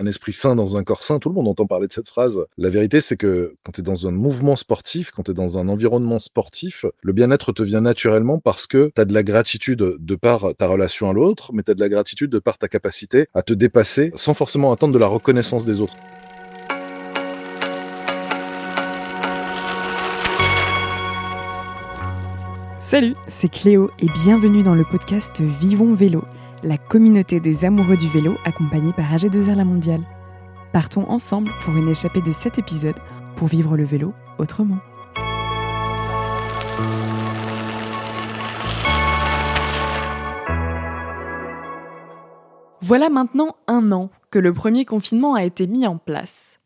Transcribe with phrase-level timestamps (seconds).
[0.00, 1.18] un esprit sain dans un corps sain.
[1.18, 2.44] Tout le monde entend parler de cette phrase.
[2.56, 5.58] La vérité, c'est que quand tu es dans un mouvement sportif, quand tu es dans
[5.58, 9.96] un environnement sportif, le bien-être te vient naturellement parce que tu as de la gratitude
[9.98, 12.68] de par ta relation à l'autre, mais tu as de la gratitude de par ta
[12.68, 15.96] capacité à te dépasser sans forcément attendre de la reconnaissance des autres.
[22.78, 26.24] Salut, c'est Cléo et bienvenue dans le podcast Vivons Vélo,
[26.62, 30.02] la communauté des amoureux du vélo accompagnée par AG2R La Mondiale.
[30.72, 32.98] Partons ensemble pour une échappée de 7 épisodes
[33.36, 34.78] pour vivre le vélo autrement.
[42.82, 46.58] Voilà maintenant un an que le premier confinement a été mis en place.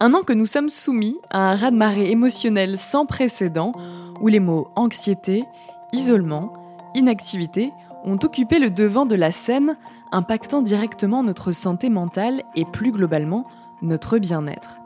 [0.00, 3.72] Un an que nous sommes soumis à un raz-de-marée émotionnel sans précédent
[4.20, 5.44] où les mots anxiété,
[5.92, 6.52] isolement,
[6.94, 7.72] inactivité
[8.04, 9.76] ont occupé le devant de la scène,
[10.10, 13.46] impactant directement notre santé mentale et plus globalement
[13.80, 14.78] notre bien-être.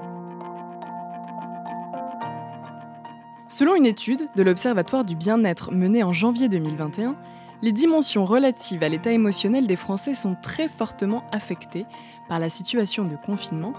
[3.49, 7.16] Selon une étude de l'Observatoire du bien-être menée en janvier 2021,
[7.63, 11.87] les dimensions relatives à l'état émotionnel des Français sont très fortement affectées
[12.29, 13.73] par la situation de confinement,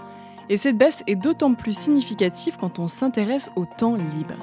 [0.48, 4.34] et cette baisse est d'autant plus significative quand on s'intéresse au temps libre.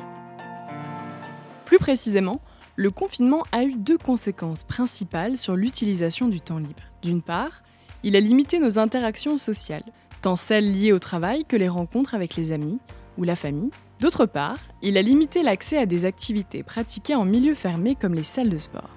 [1.66, 2.40] Plus précisément,
[2.76, 6.84] le confinement a eu deux conséquences principales sur l'utilisation du temps libre.
[7.02, 7.64] D'une part,
[8.04, 9.86] il a limité nos interactions sociales,
[10.22, 12.80] tant celles liées au travail que les rencontres avec les amis
[13.18, 13.72] ou la famille.
[14.02, 18.24] D'autre part, il a limité l'accès à des activités pratiquées en milieu fermé comme les
[18.24, 18.90] salles de sport.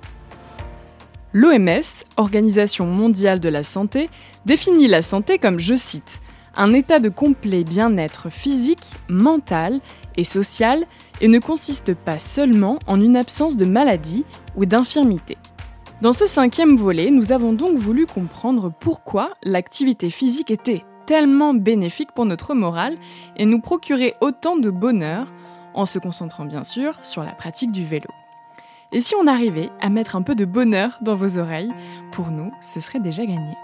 [1.32, 4.10] L'OMS, Organisation mondiale de la santé,
[4.44, 6.20] définit la santé comme, je cite,
[6.56, 9.80] un état de complet bien-être physique, mental
[10.16, 10.84] et social
[11.20, 14.24] et ne consiste pas seulement en une absence de maladie
[14.56, 15.36] ou d'infirmité.
[16.00, 22.12] Dans ce cinquième volet, nous avons donc voulu comprendre pourquoi l'activité physique était tellement bénéfique
[22.14, 22.96] pour notre morale
[23.36, 25.26] et nous procurait autant de bonheur,
[25.74, 28.08] en se concentrant bien sûr sur la pratique du vélo.
[28.92, 31.72] Et si on arrivait à mettre un peu de bonheur dans vos oreilles,
[32.12, 33.54] pour nous, ce serait déjà gagné.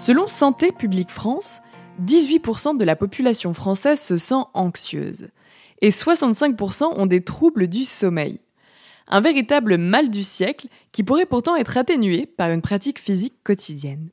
[0.00, 1.60] Selon Santé publique France,
[2.02, 5.28] 18% de la population française se sent anxieuse
[5.82, 8.40] et 65% ont des troubles du sommeil.
[9.08, 14.08] Un véritable mal du siècle qui pourrait pourtant être atténué par une pratique physique quotidienne.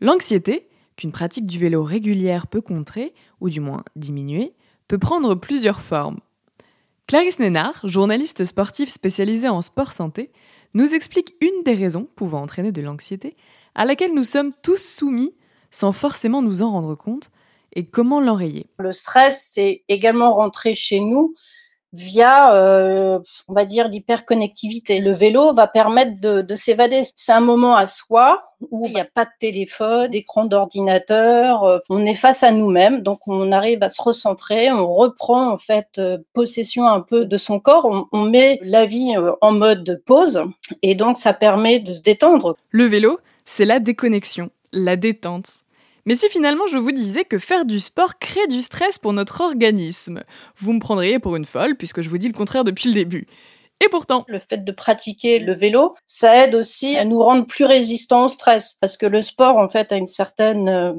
[0.00, 4.52] L'anxiété, qu'une pratique du vélo régulière peut contrer, ou du moins diminuer,
[4.86, 6.20] peut prendre plusieurs formes.
[7.08, 10.30] Clarisse Nénard, journaliste sportive spécialisée en sport santé,
[10.74, 13.36] nous explique une des raisons pouvant entraîner de l'anxiété
[13.74, 15.34] à laquelle nous sommes tous soumis
[15.70, 17.30] sans forcément nous en rendre compte
[17.74, 18.66] et comment l'enrayer.
[18.78, 21.34] Le stress, c'est également rentré chez nous
[21.92, 23.18] via, euh,
[23.48, 25.00] on va dire, l'hyperconnectivité.
[25.00, 27.02] Le vélo va permettre de, s'évader.
[27.14, 31.64] C'est un moment à soi où il n'y a pas de téléphone, d'écran d'ordinateur.
[31.64, 34.70] Euh, on est face à nous-mêmes, donc on arrive à se recentrer.
[34.70, 37.86] On reprend en fait euh, possession un peu de son corps.
[37.86, 40.42] On, on met la vie en mode pause
[40.82, 42.56] et donc ça permet de se détendre.
[42.70, 45.64] Le vélo, c'est la déconnexion, la détente.
[46.06, 49.40] Mais si finalement je vous disais que faire du sport crée du stress pour notre
[49.40, 50.22] organisme,
[50.56, 53.26] vous me prendriez pour une folle puisque je vous dis le contraire depuis le début.
[53.82, 57.64] Et pourtant, le fait de pratiquer le vélo, ça aide aussi à nous rendre plus
[57.64, 60.92] résistants au stress parce que le sport en fait à une certaine euh,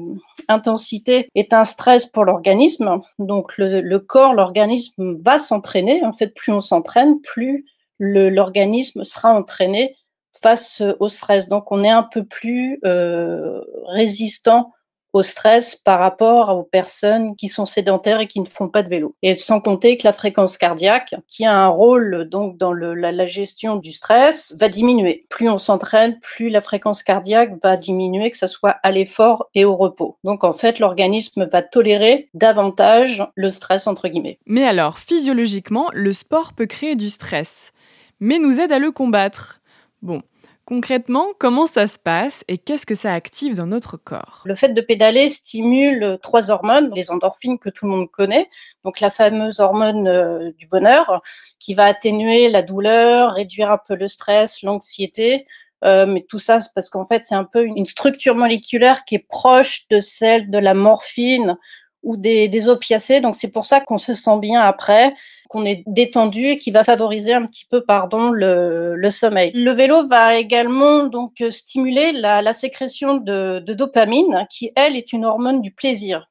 [0.48, 3.00] intensité est un stress pour l'organisme.
[3.20, 6.04] Donc le, corps, l'organisme va s'entraîner.
[6.04, 7.66] En fait, plus on s'entraîne, plus
[8.00, 9.96] l'organisme sera entraîné
[10.42, 11.48] face au stress.
[11.48, 14.72] Donc, on est un peu plus euh, résistant
[15.12, 18.88] au stress par rapport aux personnes qui sont sédentaires et qui ne font pas de
[18.88, 19.14] vélo.
[19.22, 23.26] Et sans compter que la fréquence cardiaque, qui a un rôle donc dans la, la,
[23.26, 25.26] gestion du stress, va diminuer.
[25.28, 29.64] Plus on s'entraîne, plus la fréquence cardiaque va diminuer, que ce soit à l'effort et
[29.64, 30.16] au repos.
[30.24, 34.38] Donc en fait, l'organisme va tolérer davantage le stress entre guillemets.
[34.46, 37.72] Mais alors, physiologiquement, le sport peut créer du stress,
[38.20, 39.60] mais nous aide à le combattre.
[40.02, 40.22] Bon,
[40.64, 44.42] Concrètement, comment ça se passe et qu'est-ce que ça active dans notre corps?
[44.44, 48.48] Le fait de pédaler stimule trois hormones, les endorphines que tout le monde connaît,
[48.84, 51.20] donc la fameuse hormone euh, du bonheur
[51.58, 55.46] qui va atténuer la douleur, réduire un peu le stress, l'anxiété.
[55.84, 59.16] Euh, mais tout ça, c'est parce qu'en fait, c'est un peu une structure moléculaire qui
[59.16, 61.58] est proche de celle de la morphine
[62.04, 63.20] ou des, des opiacés.
[63.20, 65.12] Donc c'est pour ça qu'on se sent bien après
[65.52, 69.52] qu'on est détendu et qui va favoriser un petit peu pardon le, sommeil.
[69.54, 75.26] Le vélo va également donc stimuler la, sécrétion de, de, dopamine qui elle est une
[75.26, 76.30] hormone du plaisir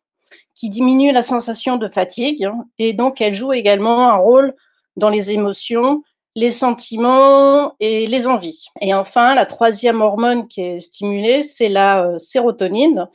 [0.56, 4.56] qui diminue la sensation de fatigue et donc elle joue également un rôle
[4.98, 6.02] dans les émotions
[6.36, 8.68] les sentiments et les envies.
[8.80, 13.08] Et enfin, la troisième hormone qui est stimulée, c'est la euh, sérotonine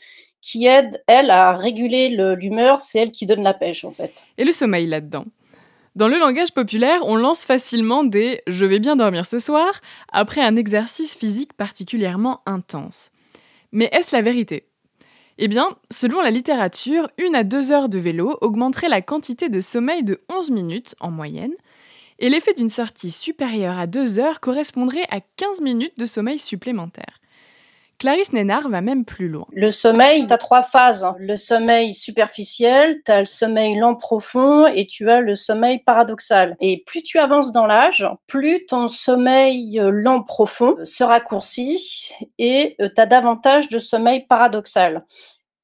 [0.43, 2.79] qui aide, elle, à réguler l'humeur.
[2.79, 4.25] C'est elle qui donne la pêche, en fait.
[4.39, 5.25] Et le sommeil là-dedans?
[5.97, 9.81] Dans le langage populaire, on lance facilement des je vais bien dormir ce soir
[10.13, 13.11] après un exercice physique particulièrement intense.
[13.73, 14.69] Mais est-ce la vérité?
[15.39, 19.59] Eh bien, selon la littérature, une à deux heures de vélo augmenterait la quantité de
[19.59, 21.55] sommeil de 11 minutes en moyenne,
[22.19, 27.21] et l'effet d'une sortie supérieure à deux heures correspondrait à 15 minutes de sommeil supplémentaire.
[27.99, 29.47] Clarisse Nénard va même plus loin.
[29.53, 31.03] Le sommeil, tu as trois phases.
[31.03, 31.17] Hein.
[31.19, 36.57] Le sommeil superficiel, tu as le sommeil lent profond et tu as le sommeil paradoxal.
[36.61, 42.77] Et plus tu avances dans l'âge, plus ton sommeil euh, lent profond se raccourcit et
[42.81, 45.05] euh, tu as davantage de sommeil paradoxal.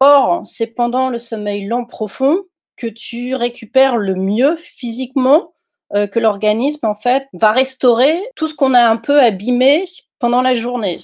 [0.00, 2.38] Or, c'est pendant le sommeil lent profond
[2.76, 5.52] que tu récupères le mieux physiquement,
[5.94, 9.84] euh, que l'organisme en fait va restaurer tout ce qu'on a un peu abîmé
[10.19, 10.99] pendant la journée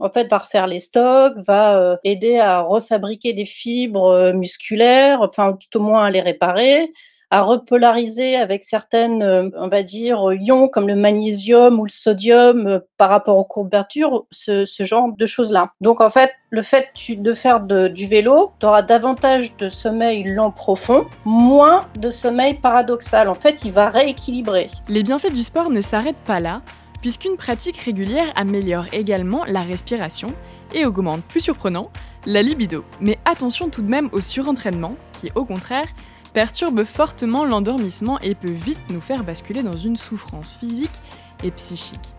[0.00, 5.20] en fait, va refaire les stocks, va euh, aider à refabriquer des fibres euh, musculaires,
[5.22, 6.90] enfin, tout au moins à les réparer,
[7.30, 12.80] à repolariser avec certaines, euh, on va dire, ions comme le magnésium ou le sodium
[12.98, 15.70] par rapport aux courbatures, ce, genre de choses-là.
[15.80, 20.50] Donc, en fait, le fait de faire du vélo, tu auras davantage de sommeil lent
[20.50, 23.28] profond, moins de sommeil paradoxal.
[23.28, 24.70] En fait, il va rééquilibrer.
[24.88, 26.60] Les bienfaits du sport ne s'arrêtent pas là
[27.04, 30.28] puisqu'une pratique régulière améliore également la respiration
[30.72, 31.90] et augmente, plus surprenant,
[32.24, 32.82] la libido.
[32.98, 35.88] Mais attention tout de même au surentraînement, qui au contraire
[36.32, 41.02] perturbe fortement l'endormissement et peut vite nous faire basculer dans une souffrance physique
[41.42, 42.14] et psychique.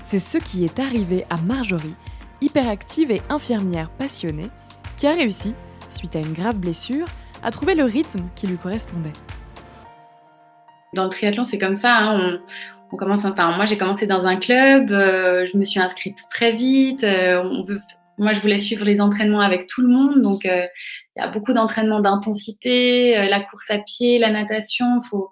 [0.00, 1.96] C'est ce qui est arrivé à Marjorie,
[2.40, 4.50] hyperactive et infirmière passionnée,
[4.96, 5.52] qui a réussi,
[5.90, 7.08] suite à une grave blessure,
[7.42, 9.14] à trouver le rythme qui lui correspondait.
[10.94, 11.98] Dans le triathlon, c'est comme ça.
[11.98, 12.38] Hein,
[12.96, 17.04] commence, enfin, moi j'ai commencé dans un club, euh, je me suis inscrite très vite.
[17.04, 17.80] Euh, on veut,
[18.18, 20.66] moi, je voulais suivre les entraînements avec tout le monde, donc euh,
[21.16, 25.00] il y a beaucoup d'entraînements d'intensité, la course à pied, la natation.
[25.02, 25.30] Faut,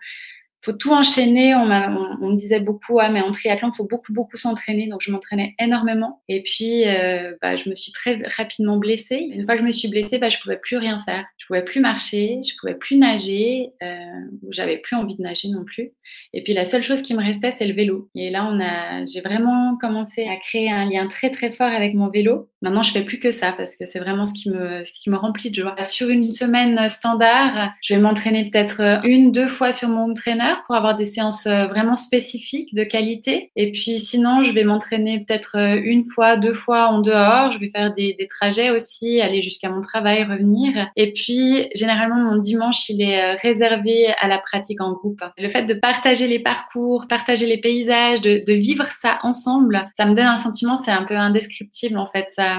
[0.67, 1.55] faut tout enchaîner.
[1.55, 4.89] On, me disait beaucoup, ah, mais en triathlon, il faut beaucoup, beaucoup s'entraîner.
[4.89, 6.21] Donc, je m'entraînais énormément.
[6.29, 6.85] Et puis,
[7.41, 9.31] bah, je me suis très rapidement blessée.
[9.33, 11.25] Une fois que je me suis blessée, bah, je pouvais plus rien faire.
[11.47, 13.71] Je pouvais plus marcher, je pouvais plus nager.
[13.81, 13.97] Euh,
[14.51, 15.93] J'avais plus envie de nager non plus.
[16.33, 18.11] Et puis la seule chose qui me restait, c'est le vélo.
[18.17, 18.53] Et là,
[19.07, 22.49] j'ai vraiment commencé à créer un lien très très fort avec mon vélo.
[22.63, 25.09] Maintenant, je fais plus que ça parce que c'est vraiment ce qui me, ce qui
[25.09, 25.81] me remplit de joie.
[25.85, 30.15] Sur une semaine standard, je vais m'entraîner peut-être une, deux fois sur mon
[30.67, 33.51] pour avoir des séances vraiment spécifiques de qualité.
[33.57, 37.53] Et puis sinon, je vais m'entraîner peut-être une fois, deux fois en dehors.
[37.53, 40.89] Je vais faire des, trajets aussi, aller jusqu'à mon travail, revenir.
[40.97, 45.23] Et puis, généralement, mon dimanche, il est réservé à la pratique en groupe.
[45.39, 50.15] Le fait de partager les parcours, partager les paysages, de, vivre ça ensemble, ça me
[50.15, 52.27] donne un sentiment, c'est un peu indescriptible en fait.
[52.35, 52.59] Ça,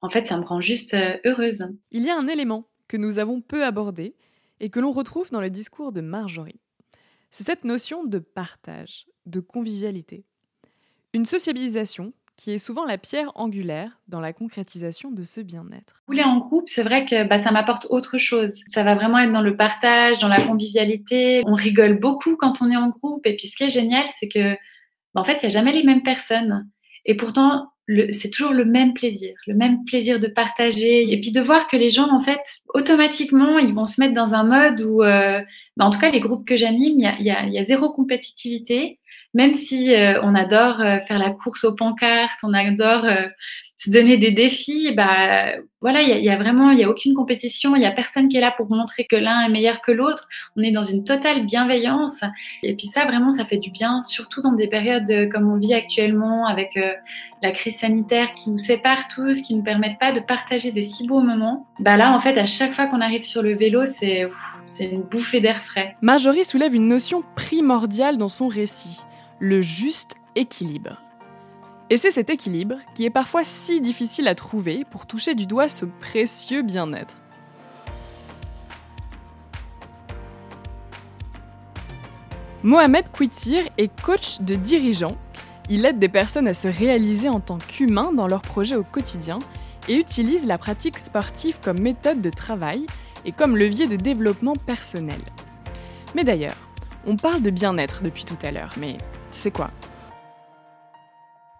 [0.00, 1.66] en fait, ça me rend juste euh, heureuse.
[1.90, 4.14] Il y a un élément que nous avons peu abordé
[4.60, 6.60] et que l'on retrouve dans le discours de Marjorie.
[7.30, 10.24] C'est cette notion de partage, de convivialité.
[11.12, 16.02] Une sociabilisation qui est souvent la pierre angulaire dans la concrétisation de ce bien-être.
[16.06, 18.60] Rouler en groupe, c'est vrai que bah, ça m'apporte autre chose.
[18.68, 21.42] Ça va vraiment être dans le partage, dans la convivialité.
[21.46, 23.26] On rigole beaucoup quand on est en groupe.
[23.26, 24.54] Et puis ce qui est génial, c'est que
[25.14, 26.68] bah, en fait, il n'y a jamais les mêmes personnes.
[27.06, 31.12] Et pourtant, c'est toujours le même plaisir, le même plaisir de partager.
[31.12, 32.40] Et puis de voir que les gens, en fait,
[32.74, 35.40] automatiquement, ils vont se mettre dans un mode où, euh,
[35.78, 38.98] bah, en tout cas, les groupes que j'anime, il y a, zéro compétitivité.
[39.34, 43.28] Même si euh, on adore euh, faire la course aux pancartes, on adore euh,
[43.78, 47.76] se donner des défis, bah voilà, il y, a, vraiment, il y a aucune compétition,
[47.76, 50.26] il y a personne qui est là pour montrer que l'un est meilleur que l'autre.
[50.56, 52.20] On est dans une totale bienveillance.
[52.64, 55.74] Et puis ça, vraiment, ça fait du bien, surtout dans des périodes comme on vit
[55.74, 56.76] actuellement, avec
[57.40, 60.82] la crise sanitaire qui nous sépare tous, qui ne nous permettent pas de partager des
[60.82, 61.68] si beaux moments.
[61.78, 64.28] Bah là, en fait, à chaque fois qu'on arrive sur le vélo, c'est
[64.64, 65.94] c'est une bouffée d'air frais.
[66.02, 69.02] Marjorie soulève une notion primordiale dans son récit
[69.38, 71.00] le juste équilibre.
[71.90, 75.70] Et c'est cet équilibre qui est parfois si difficile à trouver pour toucher du doigt
[75.70, 77.14] ce précieux bien-être.
[82.62, 85.16] Mohamed Kouitir est coach de dirigeants.
[85.70, 89.38] Il aide des personnes à se réaliser en tant qu'humains dans leurs projets au quotidien
[89.88, 92.84] et utilise la pratique sportive comme méthode de travail
[93.24, 95.20] et comme levier de développement personnel.
[96.14, 96.56] Mais d'ailleurs,
[97.06, 98.98] on parle de bien-être depuis tout à l'heure, mais
[99.30, 99.70] c'est quoi?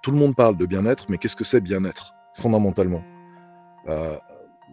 [0.02, 3.02] Tout le monde parle de bien-être, mais qu'est-ce que c'est bien-être, fondamentalement?
[3.88, 4.16] Euh,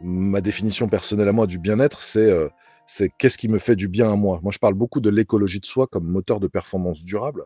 [0.04, 2.50] Ma définition personnelle à moi du bien-être, euh,
[2.86, 4.42] c'est qu'est-ce qui me fait du bien à moi?
[4.44, 7.46] Moi, je parle beaucoup de l'écologie de soi comme moteur de performance durable.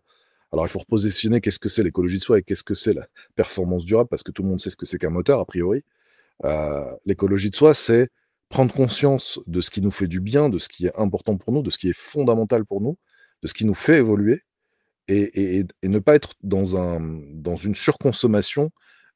[0.52, 3.08] Alors, il faut repositionner qu'est-ce que c'est l'écologie de soi et qu'est-ce que c'est la
[3.36, 5.84] performance durable, parce que tout le monde sait ce que c'est qu'un moteur, a priori.
[6.44, 8.10] Euh, l'écologie de soi, c'est
[8.50, 11.54] prendre conscience de ce qui nous fait du bien, de ce qui est important pour
[11.54, 12.98] nous, de ce qui est fondamental pour nous,
[13.44, 14.42] de ce qui nous fait évoluer,
[15.10, 17.00] et, ne pas être dans, un,
[17.34, 18.72] dans une surconsommation,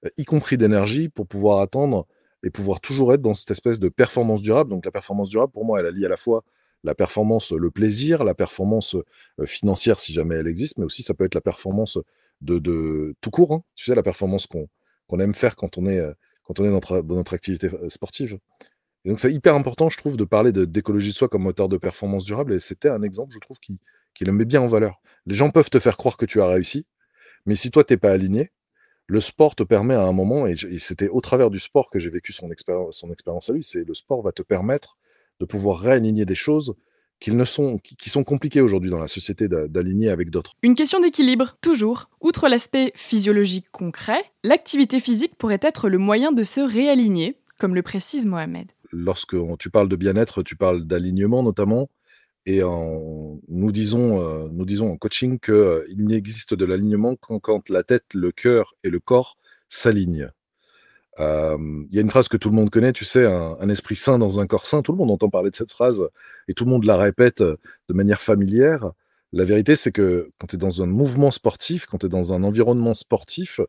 [0.06, 2.08] euh, y compris d'énergie, pour pouvoir attendre
[2.44, 4.70] et pouvoir toujours être dans cette espèce de performance durable.
[4.70, 6.44] Donc la performance durable, pour moi, elle allie à la fois
[6.84, 8.96] la performance, le plaisir, la performance
[9.40, 11.98] euh, financière si jamais elle existe, mais aussi ça peut être la performance
[12.42, 13.54] de, tout court.
[13.54, 13.64] Hein.
[13.76, 17.16] Tu sais, la performance qu'on aime faire quand on est, euh, quand on est dans,
[17.16, 18.38] notre activité sportive.
[19.06, 21.78] Et donc c'est hyper important, je trouve, de parler d'écologie de, soi comme moteur de
[21.78, 22.54] performance durable.
[22.54, 23.80] Et c'était un exemple, je trouve, qui,
[24.14, 25.02] qui le met bien en valeur.
[25.26, 26.86] Les gens peuvent te faire croire que tu as réussi,
[27.46, 28.52] mais si toi, tu n'es pas aligné,
[29.08, 32.10] le sport te permet à un moment, et, c'était au travers du sport que j'ai
[32.10, 34.98] vécu son expérience, son expérience à lui, c'est le sport va te permettre
[35.40, 36.76] de pouvoir réaligner des choses
[37.20, 40.54] qui, ne sont, qui sont compliquées aujourd'hui dans la société d'aligner avec d'autres.
[40.62, 42.10] Une question d'équilibre, toujours.
[42.22, 47.82] Outre l'aspect physiologique concret, l'activité physique pourrait être le moyen de se réaligner, comme le
[47.82, 48.72] précise Mohamed.
[48.92, 51.90] Lorsque tu parles de bien-être, tu parles d'alignement notamment.
[52.46, 57.70] Et nous, disons, euh, nous disons en coaching qu'il euh, n'existe de l'alignement qu'en quand
[57.70, 59.38] la tête, le cœur et le corps
[59.70, 60.30] s'alignent.
[61.20, 64.18] Il y a une phrase que tout le monde connaît, tu sais, un, esprit sain
[64.18, 64.82] dans un corps sain.
[64.82, 66.10] Tout le monde entend parler de cette phrase
[66.48, 67.56] et tout le monde la répète euh,
[67.88, 68.92] de manière familière.
[69.32, 72.34] La vérité, c'est que quand tu es dans un mouvement sportif, quand tu es dans
[72.34, 73.62] un environnement sportif,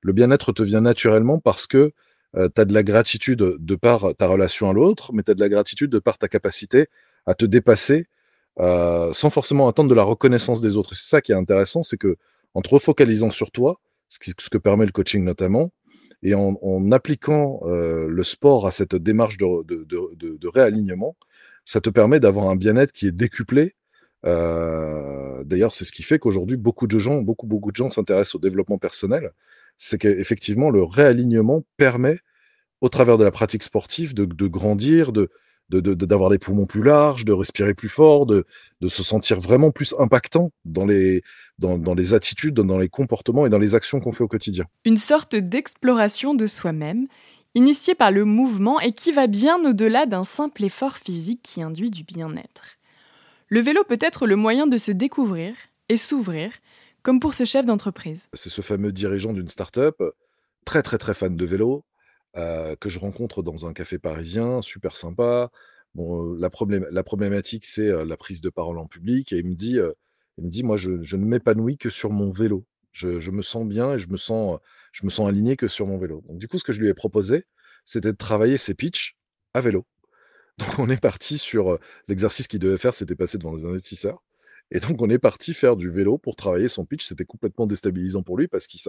[0.00, 1.92] le bien-être te vient naturellement parce que
[2.34, 5.40] tu as de la gratitude de par ta relation à l'autre, mais tu as de
[5.40, 6.86] la gratitude de par ta capacité
[7.26, 8.06] à te dépasser
[8.60, 10.94] euh, sans forcément attendre de la reconnaissance des autres.
[10.94, 12.16] C'est ça qui est intéressant, c'est que
[12.54, 15.72] en te refocalisant sur toi, ce, que permet le coaching notamment,
[16.22, 21.16] et en, appliquant euh, le sport à cette démarche de, réalignement,
[21.64, 23.74] ça te permet d'avoir un bien-être qui est décuplé.
[24.24, 28.36] Euh, D'ailleurs, c'est ce qui fait qu'aujourd'hui, beaucoup de gens, beaucoup, beaucoup de gens s'intéressent
[28.36, 29.32] au développement personnel.
[29.78, 32.20] C'est qu'effectivement, le réalignement permet,
[32.80, 34.46] au travers de la pratique sportive, de, de
[35.80, 38.44] grandir, de, d'avoir des poumons plus larges, de respirer plus fort, de,
[38.88, 41.22] se sentir vraiment plus impactant dans les,
[41.58, 44.64] dans, dans, les attitudes, dans les comportements et dans les actions qu'on fait au quotidien.
[44.84, 47.06] Une sorte d'exploration de soi-même,
[47.54, 51.90] initiée par le mouvement et qui va bien au-delà d'un simple effort physique qui induit
[51.90, 52.78] du bien-être.
[53.48, 55.54] Le vélo peut être le moyen de se découvrir
[55.88, 56.52] et s'ouvrir,
[57.02, 58.28] comme pour ce chef d'entreprise.
[58.32, 60.00] C'est ce fameux dirigeant d'une start-up,
[60.64, 61.84] très très très fan de vélo,
[62.36, 65.50] euh, que je rencontre dans un café parisien, super sympa.
[65.94, 66.50] Bon, la,
[66.90, 69.32] la problématique, c'est la prise de parole en public.
[69.32, 69.78] Et il me dit,
[70.38, 72.64] il me dit moi, je, ne m'épanouis que sur mon vélo.
[72.92, 74.58] Je, me sens bien et je me sens,
[74.92, 76.22] je me sens aligné que sur mon vélo.
[76.28, 77.46] Donc, du coup, ce que je lui ai proposé,
[77.84, 79.16] c'était de travailler ses pitchs
[79.54, 79.86] à vélo.
[80.58, 84.22] Donc, on est parti sur l'exercice qu'il devait faire, c'était passer devant des investisseurs.
[84.70, 87.06] Et donc, on est parti faire du vélo pour travailler son pitch.
[87.06, 88.80] C'était complètement déstabilisant pour lui parce qu'il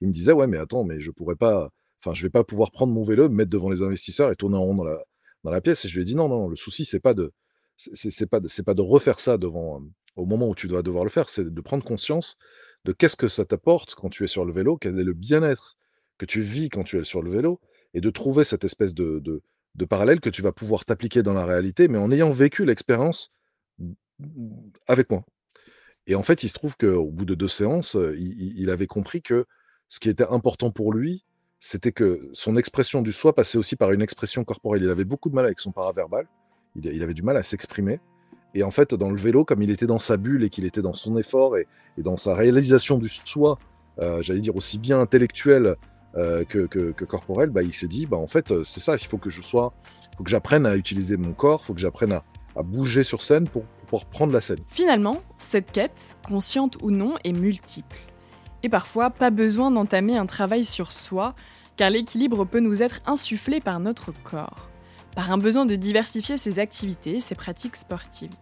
[0.00, 2.72] il me disait, ouais, mais attends, mais je pourrais pas Enfin, je vais pas pouvoir
[2.72, 5.84] prendre mon vélo, me mettre devant les investisseurs et tourner en rond dans la, pièce.
[5.84, 7.32] Et je lui ai dit non, non, le souci, c'est pas de,
[7.76, 9.82] c'est pas de, pas de refaire ça devant,
[10.16, 12.36] au moment où tu dois devoir le faire, c'est de prendre conscience
[12.84, 15.76] de qu'est-ce que ça t'apporte quand tu es sur le vélo, quel est le bien-être
[16.18, 17.60] que tu vis quand tu es sur le vélo,
[17.94, 21.44] et de trouver cette espèce de, de, parallèle que tu vas pouvoir t'appliquer dans la
[21.44, 23.32] réalité, mais en ayant vécu l'expérience
[24.86, 25.24] avec moi.
[26.06, 29.46] Et en fait, il se trouve qu'au bout de deux séances, il, avait compris que
[29.88, 31.24] ce qui était important pour lui,
[31.64, 34.82] c'était que son expression du soi passait aussi par une expression corporelle.
[34.82, 36.26] Il avait beaucoup de mal avec son paraverbal,
[36.74, 38.00] il, avait du mal à s'exprimer.
[38.52, 40.82] Et en fait, dans le vélo, comme il était dans sa bulle et qu'il était
[40.82, 43.60] dans son effort et, dans sa réalisation du soi,
[44.00, 45.76] euh, j'allais dire aussi bien intellectuel
[46.16, 49.18] euh, que, corporel, bah, il s'est dit, bah, en fait, euh, c'est ça, il faut
[49.18, 49.72] que je sois,
[50.16, 52.12] faut que j'apprenne à utiliser mon corps, il faut que j'apprenne
[52.56, 54.58] à, bouger sur scène pour, pour pouvoir prendre la scène.
[54.66, 58.11] Finalement, cette quête, consciente ou non, est multiple.
[58.62, 61.34] Et parfois, pas besoin d'entamer un travail sur soi,
[61.76, 64.70] car l'équilibre peut nous être insufflé par notre corps,
[65.16, 68.34] par un besoin de diversifier ses activités, ses pratiques sportives.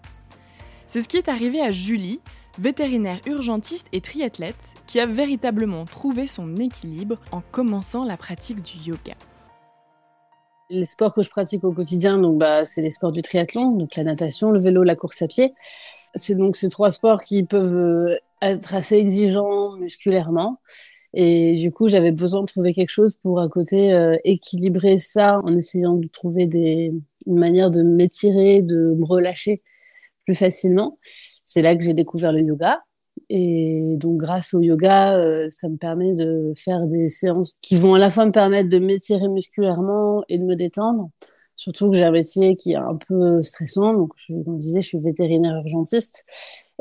[0.87, 2.21] C'est ce qui est arrivé à Julie,
[2.59, 8.91] vétérinaire urgentiste et triathlète, qui a véritablement trouvé son équilibre en commençant la pratique du
[8.91, 9.15] yoga.
[10.69, 14.05] Les sports que je pratique au quotidien, bah, c'est les sports du triathlon, donc la
[14.05, 15.55] natation, le vélo, la course à pied.
[16.15, 20.61] C'est donc ces trois sports qui peuvent euh, être assez exigeants musculairement.
[21.13, 25.41] Et du coup, j'avais besoin de trouver quelque chose pour à côté euh, équilibrer ça
[25.45, 26.93] en essayant de trouver des,
[27.27, 29.63] une manière de m'étirer, de me relâcher
[30.25, 30.99] plus facilement.
[31.03, 32.83] C'est là que j'ai découvert le yoga.
[33.29, 37.95] Et donc, grâce au yoga, euh, ça me permet de faire des séances qui vont
[37.95, 41.11] à la fois me permettre de m'étirer musculairement et de me détendre.
[41.61, 43.93] Surtout que j'ai un métier qui est un peu stressant.
[43.93, 46.25] Donc, je, comme je disais, je suis vétérinaire urgentiste.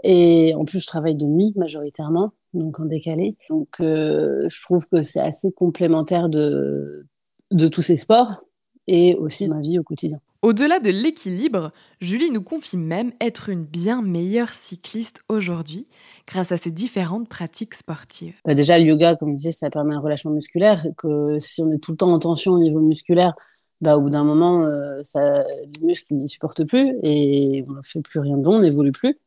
[0.03, 2.31] Et en plus, je travaille de nuit majoritairement.
[2.53, 3.35] donc en décalé.
[3.49, 7.05] Donc euh, je trouve que c'est assez complémentaire de,
[7.51, 8.45] de tous ces sports
[8.87, 10.21] et aussi de ma vie au quotidien.
[10.41, 15.87] Au-delà de l'équilibre, Julie nous confie même être une bien meilleure cycliste aujourd'hui
[16.25, 18.35] grâce à ses différentes pratiques sportives.
[18.45, 20.81] Bah déjà, le yoga, comme je disais, ça permet un relâchement musculaire.
[20.97, 23.33] Que si on est tout le temps en tension au niveau musculaire,
[23.81, 28.01] bah, au bout d'un moment, euh, les muscles n'y supportent plus et on ne fait
[28.01, 29.17] plus rien de bon, on n'évolue plus.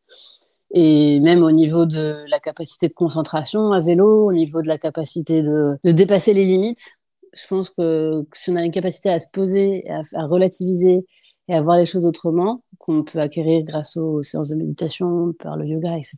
[0.75, 4.78] Et même au niveau de la capacité de concentration à vélo, au niveau de la
[4.78, 6.99] capacité de, de dépasser les limites,
[7.35, 11.06] je pense que, si on a une capacité à se poser, à, à relativiser
[11.49, 15.56] et à voir les choses autrement, qu'on peut acquérir grâce aux séances de méditation, par
[15.56, 16.16] le yoga, etc.,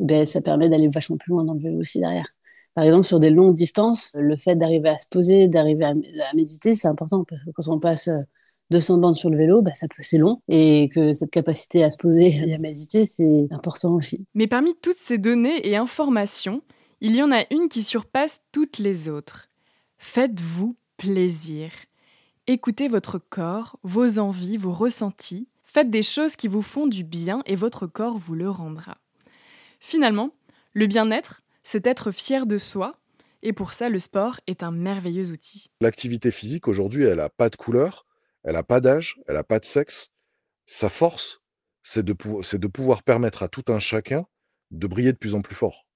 [0.00, 2.26] eh ben, ça permet d'aller vachement plus loin dans le vélo aussi derrière.
[2.74, 5.94] Par exemple, sur des longues distances, le fait d'arriver à se poser, d'arriver à,
[6.34, 8.08] méditer, c'est important parce quand on passe
[8.70, 11.90] 200 bandes sur le vélo, bah, ça peut c'est long et que cette capacité à
[11.90, 14.24] se poser et à méditer, c'est important aussi.
[14.34, 16.62] Mais parmi toutes ces données et informations,
[17.00, 19.48] il y en a une qui surpasse toutes les autres.
[19.98, 21.70] Faites-vous plaisir.
[22.46, 25.48] Écoutez votre corps, vos envies, vos ressentis.
[25.64, 28.98] Faites des choses qui vous font du bien et votre corps vous le rendra.
[29.78, 30.30] Finalement,
[30.72, 33.00] le bien-être, c'est être fier de soi,
[33.42, 35.70] et pour ça, le sport est un merveilleux outil.
[35.80, 38.06] L'activité physique, aujourd'hui, elle n'a pas de couleur,
[38.44, 40.10] elle n'a pas d'âge, elle n'a pas de sexe.
[40.66, 41.42] Sa force,
[41.82, 42.12] c'est de,
[42.68, 44.26] pouvoir permettre à tout un chacun
[44.70, 45.86] de briller de plus en plus fort.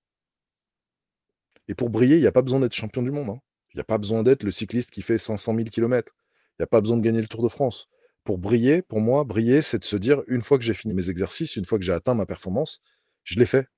[1.68, 3.30] Et pour briller, il n'y a pas besoin d'être champion du monde.
[3.30, 3.40] Hein.
[3.73, 6.14] Il n'y a pas besoin d'être le cycliste qui fait 500 000 km.
[6.52, 7.88] Il n'y a pas besoin de gagner le Tour de France.
[8.23, 11.11] Pour briller, pour moi, briller, c'est de se dire, une fois que j'ai fini mes
[11.11, 12.83] exercices, une fois que j'ai atteint ma performance,
[13.23, 13.68] je l'ai fait.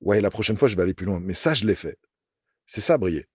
[0.00, 1.20] Ouais, la prochaine fois, je vais aller plus loin.
[1.20, 1.98] Mais ça, je l'ai fait.
[2.66, 3.26] C'est ça, briller.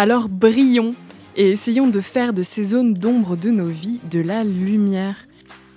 [0.00, 0.94] Alors brillons
[1.36, 5.26] et essayons de faire de ces zones d'ombre de nos vies de la lumière.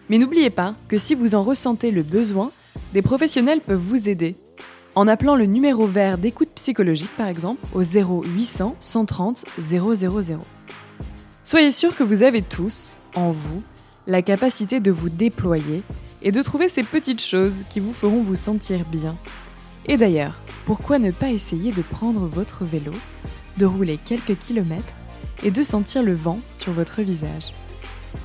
[0.10, 2.52] Mais n'oubliez pas que si vous en ressentez le besoin,
[2.94, 4.36] des professionnels peuvent vous aider.
[4.94, 9.94] En appelant le numéro vert d'écoute psychologique par exemple au 0800 130 000.
[11.46, 13.64] Soyez sûr que vous avez tous, en vous,
[14.06, 15.82] la capacité de vous déployer
[16.22, 19.16] et de trouver ces petites choses qui vous feront vous sentir bien.
[19.86, 22.92] Et d'ailleurs, pourquoi ne pas essayer de prendre votre vélo,
[23.58, 24.94] de rouler quelques kilomètres
[25.42, 27.54] et de sentir le vent sur votre visage?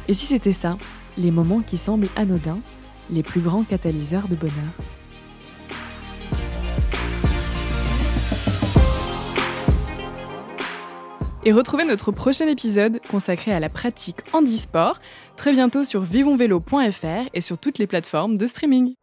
[0.09, 0.77] Et si c'était ça,
[1.17, 2.59] les moments qui semblent anodins,
[3.09, 4.96] les plus grands catalyseurs de bonheur?
[11.47, 14.99] Et retrouvez notre prochain épisode consacré à la pratique handisport
[15.37, 18.95] très bientôt sur vivonvélo.fr et sur toutes les plateformes de streaming.